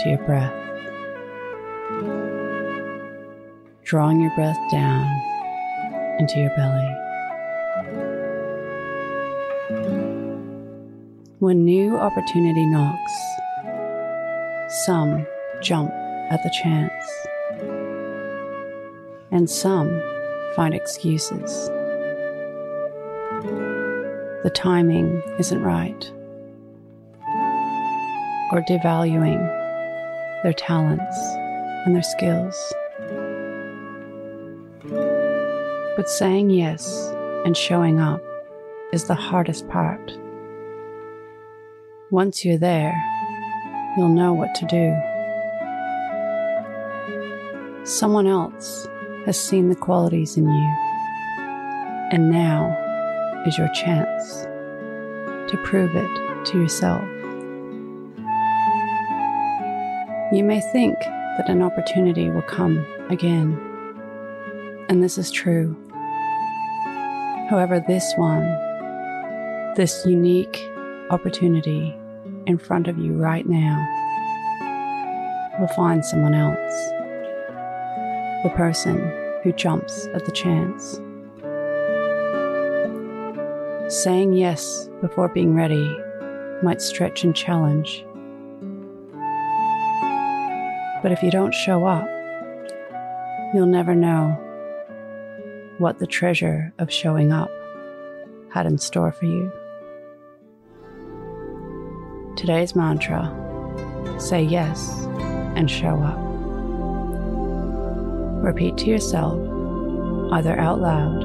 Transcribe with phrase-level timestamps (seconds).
[0.00, 0.54] to your breath.
[3.84, 5.06] Drawing your breath down
[6.18, 6.94] into your belly.
[11.40, 13.12] When new opportunity knocks,
[14.84, 15.26] some
[15.62, 15.90] jump
[16.30, 16.92] at the chance,
[19.30, 19.88] and some
[20.54, 21.68] find excuses.
[24.42, 26.12] The timing isn't right,
[28.52, 29.57] or devaluing
[30.42, 31.18] their talents
[31.86, 32.56] and their skills.
[35.96, 37.12] But saying yes
[37.44, 38.22] and showing up
[38.92, 40.12] is the hardest part.
[42.10, 42.94] Once you're there,
[43.96, 44.94] you'll know what to do.
[47.84, 48.86] Someone else
[49.26, 50.76] has seen the qualities in you,
[52.12, 52.74] and now
[53.46, 54.46] is your chance
[55.50, 57.17] to prove it to yourself.
[60.30, 63.58] You may think that an opportunity will come again,
[64.90, 65.74] and this is true.
[67.48, 68.44] However, this one,
[69.74, 70.62] this unique
[71.08, 71.96] opportunity
[72.46, 73.78] in front of you right now,
[75.58, 76.90] will find someone else,
[78.42, 78.98] the person
[79.42, 81.00] who jumps at the chance.
[84.02, 85.96] Saying yes before being ready
[86.62, 88.04] might stretch and challenge
[91.02, 92.08] but if you don't show up,
[93.54, 94.36] you'll never know
[95.78, 97.50] what the treasure of showing up
[98.50, 99.52] had in store for you.
[102.36, 103.34] Today's mantra
[104.18, 105.06] say yes
[105.56, 106.18] and show up.
[108.44, 109.38] Repeat to yourself,
[110.32, 111.24] either out loud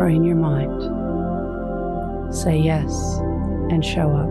[0.00, 0.82] or in your mind.
[2.34, 3.18] Say yes
[3.70, 4.30] and show up.